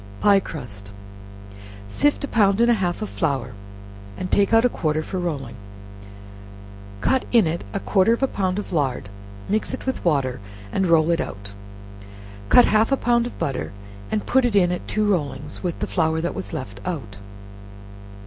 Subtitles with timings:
[0.19, 0.89] Pie Crust.
[1.87, 3.53] Sift a pound and a half of flour,
[4.17, 5.53] and take out a quarter for rolling;
[7.01, 9.09] cut in it a quarter of a pound of lard,
[9.47, 10.39] mix it with water,
[10.73, 11.53] and roll it out;
[12.49, 13.73] cut half a pound of butter,
[14.09, 17.17] and put it in at two rollings with the flour that was left out.